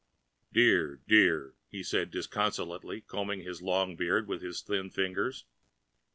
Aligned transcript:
"Dear, 0.51 0.99
dear," 1.07 1.53
he 1.69 1.83
said 1.83 2.09
disconsolately, 2.09 3.01
combing 3.01 3.41
his 3.41 3.61
long 3.61 3.95
beard 3.95 4.27
with 4.27 4.41
his 4.41 4.63
thin 4.63 4.89
fingers. 4.89 5.45